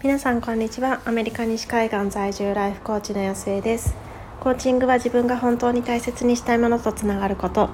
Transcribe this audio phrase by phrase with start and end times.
[0.00, 1.00] 皆さんこんにちは。
[1.06, 3.96] アメリカ西海岸在住ライフコーチの安江です。
[4.38, 7.68] コーチングは自分が本当に大切にしたいものとつながること。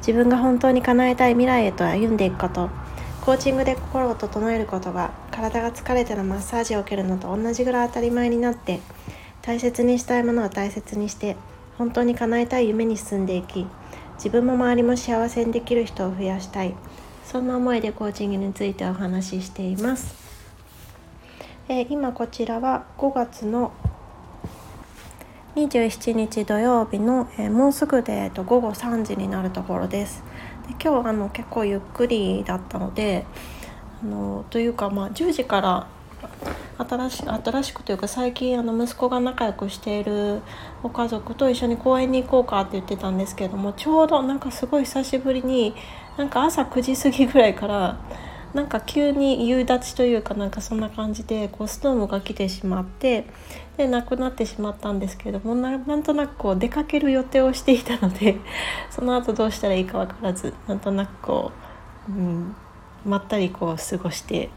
[0.00, 2.68] 自分が本当に叶えたい未来へと歩んでいくこと。
[3.22, 8.80] コーチングで心を整えることが体が疲れてのマッサージを受けるのと同じぐらい当たり前になって
[9.40, 11.36] 大切にしたいものを大切にして
[11.78, 13.66] 本当に叶えたい夢に進んでいき
[14.16, 16.74] 自分も周りも幸せにできる人を増やしたい。
[17.24, 20.19] そんな思いでコーチングについてお話ししています。
[21.72, 23.70] えー、今こちらは5月の
[25.54, 30.24] 27日土曜日の、えー、もうすぐで、えー、と午後3時になるところです。
[30.66, 33.24] で今日あの結構ゆっくりだったので
[34.02, 35.86] あのというか、まあ、10時から
[36.76, 40.40] 新し新しくというか最近あの息子が仲良くしている
[40.82, 45.76] ご家族と一緒に公園に行こうかって言ってたんですけどもちょうどなんかすごい久しぶりに
[46.16, 48.00] なんか朝9時過ぎぐらいから
[48.54, 53.24] なんか急に夕立というかなんかそんな感じでこうストームが来てしまって
[53.76, 58.36] で亡くなってしまったんですけれどもなんとなくこう出かける予定をしていたので
[58.90, 61.52] その後どうしたらいいか分からずなんとなくこ
[62.08, 62.54] う、うん、
[63.04, 64.50] まったりこう過ごして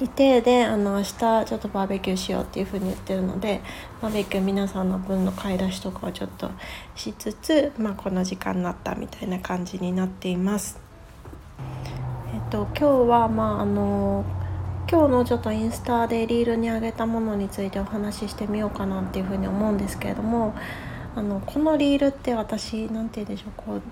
[0.00, 3.60] いてであの明日ちょっとバーベキューしようっていうふうに言ってるので
[4.00, 6.50] バーベキュー皆さんの分の買い出しとかをちょっと
[6.94, 10.91] しつつ、まあ、この時間になったみたいな感じになっています。
[12.52, 14.26] と今日はまああの
[14.86, 20.54] 今日のちょっとインスタでリールに上げたものについてお話ししてみようかなっていうふうに思うんですけれども
[21.16, 23.82] あのこのリールって私何て言うんでしょうこう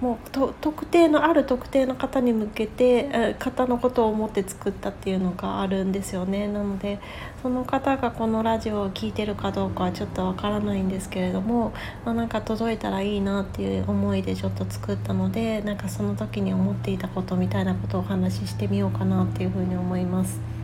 [0.00, 6.98] もう特定のある特定の方に向けて方のことを思って作ったっていうのがあるんですよねなので
[7.40, 11.72] その方がこのラジオを聴いてるかどうかはちょっとわからないんですけれども、
[12.04, 20.61] まあ、なんか届いたらいいなっていう思いでちょっと作ったのでなんかその時に思っていたことみたいなことをお話ししてみようかなっていうふうに思います。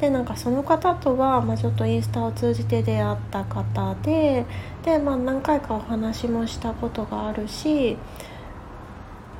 [0.00, 4.44] でなんかその方とは、まあ、ちょっとインスタを通じて出会った方で
[4.82, 7.96] で、まあ、何回かお話もしたことがあるし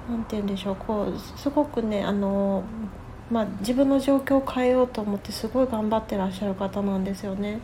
[0.09, 2.63] 何て言うんでしょうこうすごくねあの、
[3.31, 7.61] まあ、自分の状況を変えようと思ってすごい頑張ってらっしゃる方なんですよね。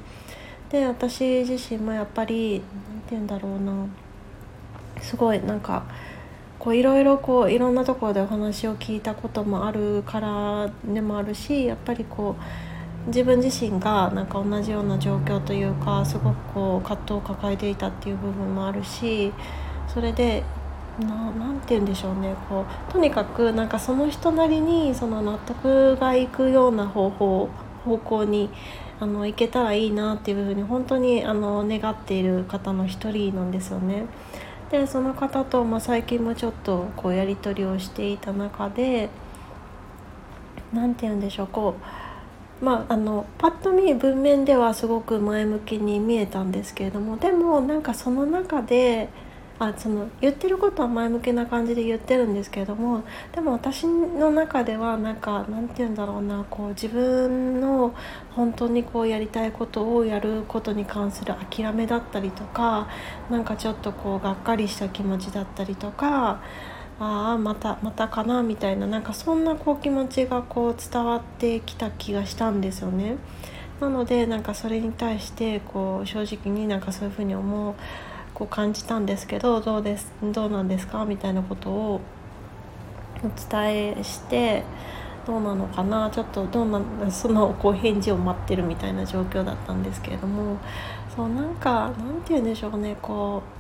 [0.71, 3.87] で私自身もやっぱり何て言うんだろうな
[5.03, 5.83] すごいなんか
[6.61, 12.43] こういろいろこういろんなところでお話を聞いたこともあるからでもあるしやっぱりこう
[13.07, 19.33] 自分自身がなんか同じような状況というかすごくこう葛藤を抱えていたっていう部分もあるし
[19.89, 20.45] それで
[20.99, 27.49] 何て言うんでしょうねこうとにかくなんかその人なりにその納得がいくような方法
[27.85, 28.51] 方向に
[29.01, 34.05] あの行けたらいいなっていうふうに本当にあの願っている方の一人なんですよね。
[34.71, 39.09] でその方と、まあ、最近もちょっとこうやり取りをしていた中で
[40.73, 42.10] 何て言うんでしょうこう
[42.61, 49.09] まあ、あのパッと見文面ではすごく前向きに見えたんですけれどもでもなんかその中で
[49.61, 57.95] あその言ってることは前向きな感じで言ってるんですけれどもでも私の中ではなんかなんて言うんだろうなこう自分の
[58.31, 62.89] 本当にこうやりたいことをやることに関する諦めだったりとか
[63.29, 66.43] なんかちょっとこうがっかりした気持ちだったりとか
[67.01, 73.17] ああまたまたかなみたいななんかそんなこう気持ちがこう伝わってきた気がしたんですよね。
[73.81, 77.75] なのでなんかそれに対してこう正直になんかそういうふうに思う
[78.35, 82.01] こう感じたんですけどどうですどうなんですかみたいなことを
[83.25, 84.65] お伝えして
[85.27, 90.59] どうなのかなちょっとどうなそのこう返事を待ってるみたいな状況だったんですけれども
[91.17, 93.60] そうなんかなんて言うんでしょうねこう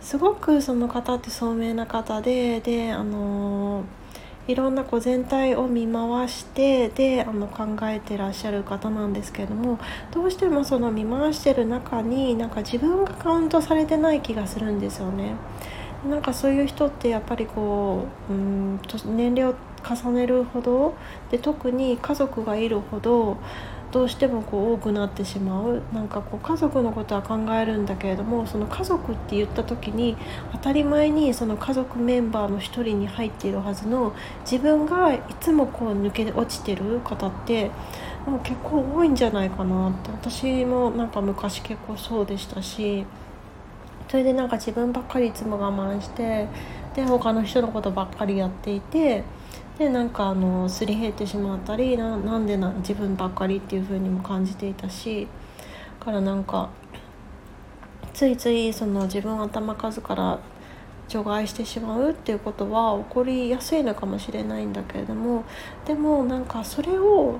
[0.00, 3.84] すごくその方って聡明な方でであの
[4.48, 9.78] いろんなこう全体を見回してであの考えてらっしゃる方なんですけども
[10.10, 15.34] どうしてもその見回してる中になんか自分がカウントされてない気がするんですよね。
[16.08, 19.54] なんかそういう人ってやっぱりこううん年齢を
[19.84, 20.94] 重ねるほど
[21.30, 23.36] で特に家族がいるほど
[23.92, 30.16] どうしてもこう多くなってしまうなんかこう家族のことは考えるんだけれどもその家族って言った時に
[30.52, 37.70] 当たり前にその家族メンバーの一人に入っているはずの自分がいつもこう抜け落ちてる方って
[38.26, 40.10] もう結構多いんじゃないかなって。
[40.10, 43.06] 私もなんか昔結構そうでしたし
[44.08, 46.48] それでなんか自分ばっかりいつも我慢して
[46.94, 49.24] で他の人のことばっかりやっていて。
[49.78, 55.26] でなんかあのすり減ってしまったりななんでな自分ばっかりっていう風にも感じていたし
[56.00, 56.68] だからなんか
[58.12, 60.38] ついついその自分頭数から
[61.08, 65.44] 除外してしまうっていうことは起こりやすいのかもしれないんだけれども
[65.86, 67.38] でもなんかそれを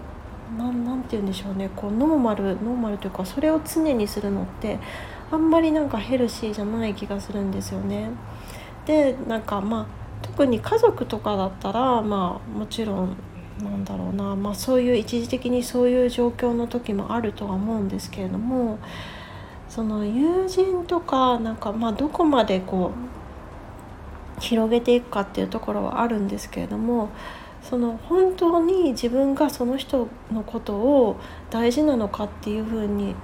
[0.57, 4.79] なんて言うんでしょうねこうノーマルノーマルというかそれを常にするのって
[5.31, 8.11] あんまりなんかヘルシーじゃない気がするんですよね。
[8.91, 9.87] でなんかまあ
[10.21, 13.17] 特に家族とかだったらまあもちろん
[13.63, 18.79] なんだろうな、まあ、そういう一時的にそういう状況の時もあるとは思うんですけれども
[19.69, 22.93] その友人とかなんかまあどこまでこ
[24.39, 27.11] う広げていくかっていうところはあるんですけれども
[27.63, 31.21] その本当に自分がその人のことを
[31.51, 33.15] 大事なのかっていうふうに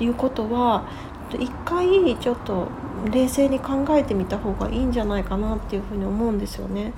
[0.00, 0.86] いうことは
[1.38, 2.68] 一回ちょっと
[3.10, 6.92] 冷静に考えてみた方がいいんじゃないかなっていうふに思うんですよね。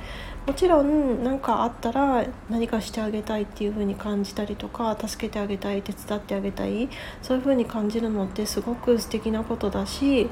[0.46, 6.88] もちろん何かあったら何かしてあげたいっていう風に感じたりとか助けてあげたい手伝ってあげたい
[7.20, 10.30] そういう風に感じるのってすごく素敵なことだし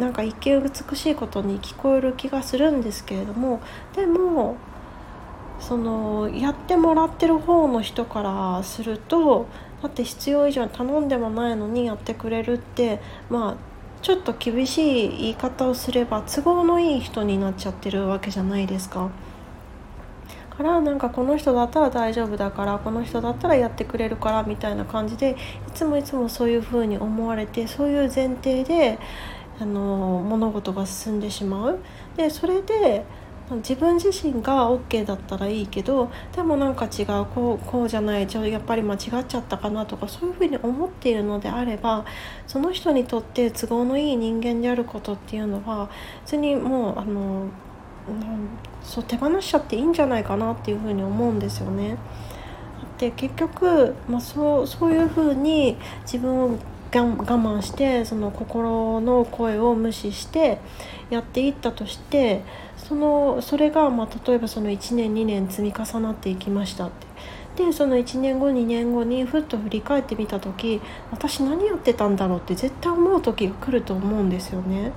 [0.00, 3.60] なんか一見美しいことに聞こえる気がするんですけれども
[3.94, 4.56] でも
[5.60, 9.46] そのやってもらってる方の人からすると
[9.82, 13.69] だって必要以上に頼んでもないのにやってくれるってまあ
[14.02, 19.10] ちょっと厳しい言い方をすれば都合のいい人になっちゃってるわけじゃないですか。
[20.60, 25.34] からなんかこの人だったら大丈夫だからこの人だったらやってくれるからみたいな感じでい
[25.72, 28.98] つもいつもそういう風に思われてそういう前提で
[29.58, 31.78] あの物事が進んでしまう。
[32.16, 33.04] でそれで
[33.56, 42.04] 自分自身が OK だったらいいけどでもなんか違うこうこうじゃないじゃやっぱり間違っちゃったかなとかそういうふうに思っているのであれば
[42.46, 45.90] その人にとって都合のいい人間であることっていうのは
[46.24, 47.46] 別にもうあの
[48.82, 51.96] そう手放しちゃっていいんじゃないかなっていうふうに思うんですよね。
[52.98, 56.58] で結局、まあ、そうそういうふうに自分を
[56.98, 60.58] 我慢してその心の声を無視して
[61.10, 62.42] やっていったとして
[62.76, 74.92] そのそれがまあ例えばその1年2年積み重なっていきましたってでその1年後2年後にふっと振り返ってみた時私何やってたんだろうって絶対思う時が来ると思うんですよね。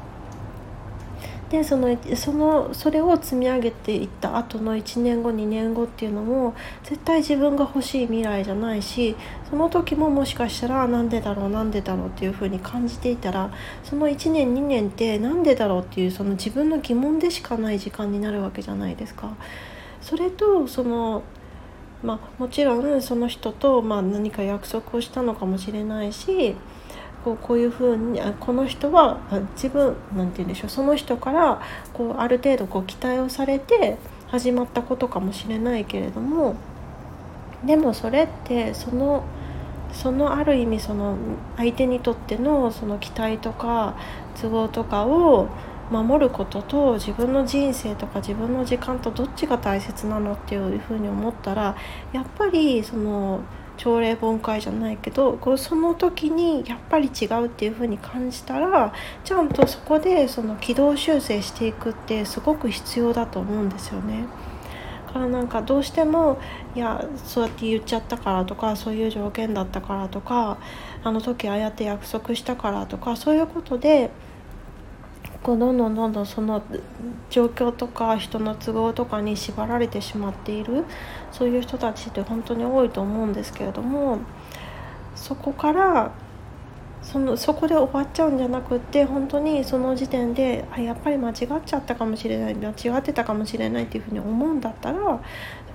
[1.53, 9.15] でそのそのそれを積み上げていった後の1年後2年後っていうのも絶対自分が欲しい未来じゃないし
[9.51, 13.51] その時ももしかしたらなんでだろうなんでだろうっていう風に感じていたら
[13.83, 19.37] その1年2年って何でだろうっていうその自分の疑問でしかない時間になるわけじゃないですか。
[20.01, 21.21] それとその
[22.01, 26.55] まあ、もちろんその人とまあ何か約束をしたのかもしれないし
[27.23, 29.19] こうこういうふうにこの人は
[29.55, 31.61] 自分なんて言うんでしょうその人から
[31.93, 33.97] こうある程度こう期待をされて
[34.27, 36.55] 始まったことかもしれないけれども
[37.65, 39.23] でもそれってその
[39.93, 41.17] そのある意味その
[41.55, 43.95] 相手にとってのその期待とか
[44.41, 45.49] 都合とかを
[45.91, 51.75] 守ることと自分の人生とか自分の時間とどっちが大切なのっていうふうに思ったら
[52.11, 53.41] やっぱりその。
[53.77, 58.93] 朝礼本会じゃないけどこうその時にやっぱり違うっていう風に感じたら
[59.23, 64.25] ちゃんとそこでその軌道修正していくってすごく必要だと思うんですよね。
[65.13, 66.39] からなんかどうしても
[66.75, 70.57] いやそうやって言っちゃったからとかそういう条件だったからとか
[71.03, 74.09] あの時ああやって約束したからとかそういうことで
[75.43, 76.63] こうどんどんどんどんその
[77.29, 80.85] 状況とか人の都合とかに縛られてしまっている
[81.31, 84.19] そういう人たちって本当に多いと思うんですけれども
[85.15, 86.11] そこから
[87.01, 95.21] そのそこで終わっちゃうんじゃなくって本当にその時点であやっぱり間違っちゃったかもしれない間違ってたかもしれないっていうふうに思うんだったらそ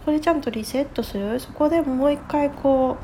[0.07, 1.39] こでちゃんとリセットする。
[1.39, 2.97] そこでもう一回こ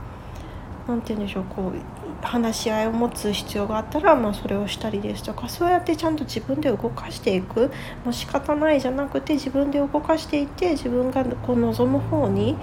[0.86, 7.70] う何て言うんでしょうこう話し合いを持つ必要があったら、まあ、それをしたりですとかそうやってちゃんと自分で動かしていく。
[8.04, 12.56] もう仕方ないじゃなくて自分で動かしていって自分がこう望む方に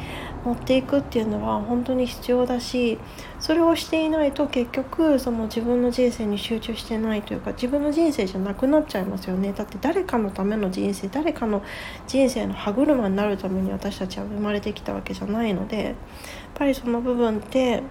[0.43, 2.98] 持っていくっていうのは本当に必要だし
[3.39, 9.53] それをしていないと結局その自分の人生に集中してないというか自分の人生じゃなくなっちゃいますよね。
[9.53, 11.62] だって誰かのための人生誰かの
[12.08, 15.93] 人生の歯車になるために私たちは生まれてきたわけじゃないのでやっ
[16.55, 17.84] ぱりその部分って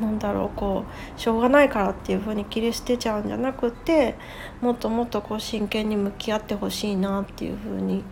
[0.00, 0.84] なんだろうこ
[1.16, 4.14] うしょうがないからっていう風に切り捨てちゃうんじゃなくて
[4.60, 8.04] もっともっとこう真剣に向き合ってほしいなっていう風に、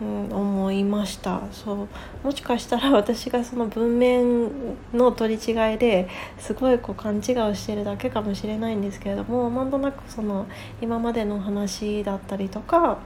[0.00, 1.42] うん、思いました。
[1.52, 1.88] そう。
[2.24, 4.50] もしかしたら私がその文面
[4.94, 10.46] の取り違いですごいこう勘違いをしてるだけかもしれないんですけれどもなんとなくその
[10.80, 12.98] 今までの話だったりとか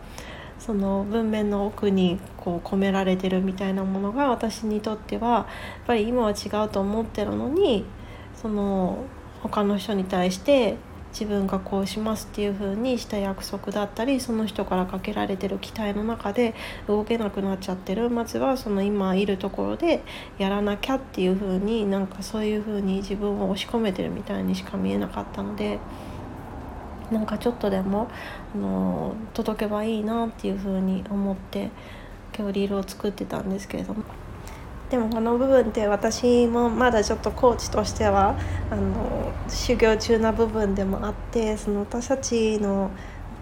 [0.66, 5.44] その文面の奥にこう込められてるみたいなものが私にとってはやっ
[5.86, 7.84] ぱり今は違うと思ってるのに
[8.34, 9.04] その
[9.42, 10.76] 他の人に対して
[11.12, 16.54] 自分がこうしますっていう風にした約束だったりその人からかけられてる期待の中で
[16.88, 20.02] 動けなくなっちゃってるまずはその今いるところで
[20.36, 25.78] やらなきゃっていう風になんかそういう風に自分を押し込めてるみたいにしか見えなかったので。
[27.10, 28.08] なんかちょっとでも
[28.54, 31.70] あの届けばいいなっていう風に思って
[32.36, 34.02] 今日リールを作ってたんですけれども
[34.90, 38.38] でもこの部分って私もまだちょっとコーチとしては
[38.70, 42.90] あの修行中な部分でもあってその私たちの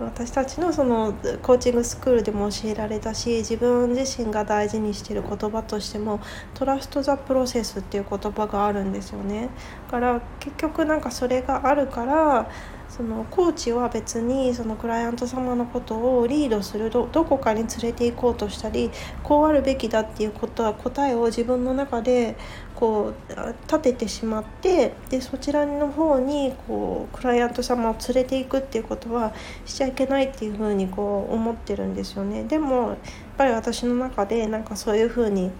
[0.00, 6.20] 私たちのそのコーチングスクールでも教えられたし自分自身が大事にしている言葉としても
[6.54, 9.50] トラスト・ザ・プロセスっていう言葉があるんですよね。
[9.86, 12.50] だから結局なんかそれがあるから
[12.88, 18.90] そのコーチは別にそのクライアント様のことをリードするどこかに連れて行こうとしたり
[19.22, 22.36] こうあるべきだっていうことは答えを自分の中で
[22.74, 23.32] こう
[23.66, 29.32] 立ててしまってでそちらの方にこうクライアント様を連れていくっていうことは
[29.64, 32.44] しちゃいけないっていうふうにこう思ってるんですよね。
[32.44, 32.96] でもやっ
[33.38, 35.50] ぱり私の中でなんかそういうふうに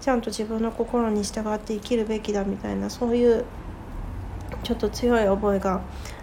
[0.00, 3.44] ちゃんと自分の心に従って生きるべきだみたいなそういう
[4.62, 5.80] ちょっと強い思いが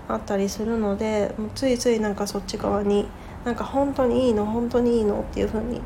[0.09, 3.07] あったりするのでもうついついなんかそっち側に
[3.45, 5.81] なんか本当にいいの本当にいいのっていう風に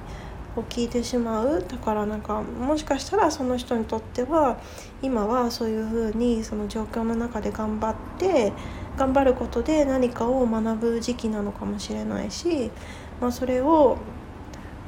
[0.69, 1.65] 聞いてしまう。
[1.67, 4.57] だからなんかもしかしたらその人にとっては
[5.01, 8.53] 今はそういう風にその状況の中で頑張って
[8.97, 12.71] 頑張ることで何かを学ぶ時期なのかもしれないし、
[13.19, 13.97] まあ、それを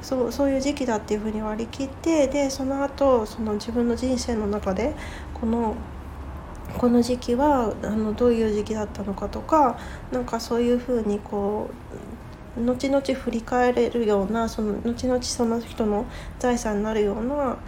[0.02, 4.94] そうそういう時期だっていうふうに割り切ってでその後その自分の人生の中で
[5.34, 5.74] この
[6.78, 9.78] この時期はあのどういう時期だったのかとか
[10.12, 11.70] なんかそういうふうにこ
[12.58, 16.06] う後々振り返れるようなその後々その人の
[16.38, 17.58] 財産になるような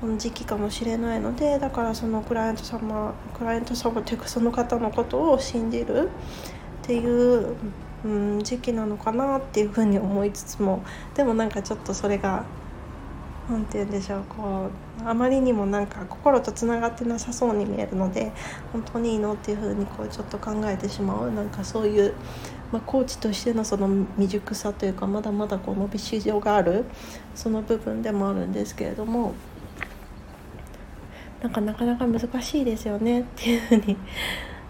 [0.00, 6.10] その時期かもしれないのでだからそのクライアント様クライアント様というかその方のことを信じる
[6.82, 7.56] っていう、
[8.04, 10.82] うん、時期なのかなっていうふうに思いつつも
[11.14, 12.44] でもなんかちょっとそれが
[13.48, 14.70] 何て言うんでしょうこ
[15.04, 18.32] うあまりにもなんか心とつながってなさそうに見えるので
[18.72, 22.14] 本当にいいのっていうふうにこうちょっと考えてしまうなんかそういう、
[22.72, 26.84] まあ、コーチとしてのその未熟さというかまだまだこう伸びしろがある
[27.34, 29.34] その部分でもあるんですけれども。
[31.42, 33.96] なんかなかなか難しいですよねっていうふうに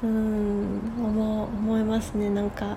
[0.03, 2.77] うん思思いますねなんか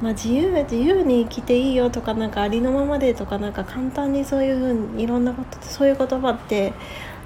[0.00, 6.72] まあ、自由自由に生きていいよとかなんかありのままでとかなんか簡単にそういうふうにいろんなことそういう言葉って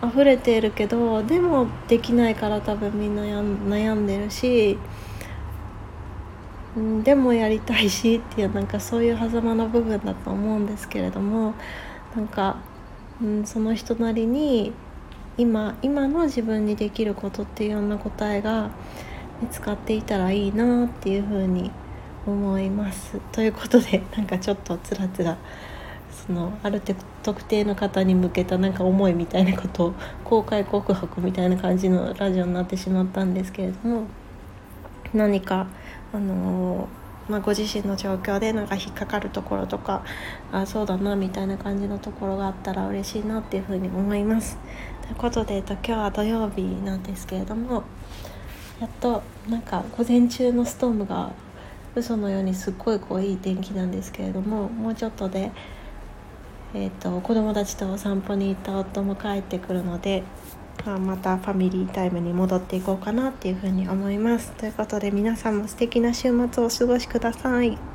[0.03, 4.79] 溢れているけどでもできないから多分みんな悩んでるし、
[6.77, 11.55] うん、でもやりたいしっていうなんかそういう狭間の部分だと思うんですけれども
[12.17, 12.57] なんか、
[13.21, 14.73] うん、その人なりに
[15.37, 18.71] 今今の自分にできることっていうような答えが
[19.43, 21.82] 見つかっていたらいいなっていうふうに思います
[22.27, 25.37] 思いますということで なんかちょっとつらつら
[26.11, 26.81] そのある
[27.23, 34.05] 特定の方に向けたなんか思いみたいなことを公開告白みたいな感じのラジオになってしまったんですけれども
[35.13, 35.67] 何か
[36.13, 36.89] あの
[37.29, 40.05] まあ、ご自身の状況でなんか引っかかるところとか
[40.51, 44.59] あそうだなみたいな感じのところがあったら嬉しいなっていうふうに思います。
[45.03, 47.85] ということで、えっと、今日は土曜日なんですけれども
[48.81, 51.33] やっとなんか午前中のストームが
[51.95, 55.53] 嘘のようにすっごいこういい天気なんですけれどももうちょっとで、
[56.75, 60.23] えーと、子供たちとお散歩に行った夫も帰ってくるので、
[60.87, 64.53] まあ、またファミリータイムに戻っていこうかなっていうふうに思います。
[64.53, 67.92] ということで皆さんも素敵な週末をお過ごしください。